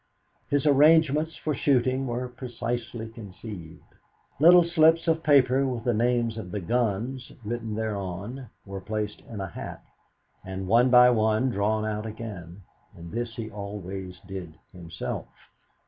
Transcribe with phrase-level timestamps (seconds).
[0.49, 3.83] His arrangements for shooting were precisely conceived.
[4.39, 9.39] Little slips of paper with the names of the "guns" written thereon were placed in
[9.39, 9.83] a hat,
[10.43, 12.63] and one by one drawn out again,
[12.95, 15.27] and this he always did himself.